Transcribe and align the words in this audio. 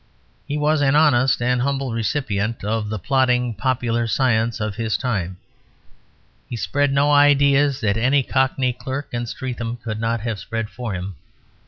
He 0.47 0.57
was 0.57 0.81
an 0.81 0.95
honest 0.95 1.43
and 1.43 1.61
humble 1.61 1.91
recipient 1.93 2.63
of 2.63 2.89
the 2.89 2.97
plodding 2.97 3.53
popular 3.53 4.07
science 4.07 4.59
of 4.59 4.73
his 4.73 4.97
time; 4.97 5.37
he 6.49 6.55
spread 6.55 6.91
no 6.91 7.11
ideas 7.11 7.81
that 7.81 7.97
any 7.97 8.23
cockney 8.23 8.73
clerk 8.73 9.09
in 9.11 9.27
Streatham 9.27 9.77
could 9.77 9.99
not 9.99 10.21
have 10.21 10.39
spread 10.39 10.71
for 10.71 10.95
him. 10.95 11.17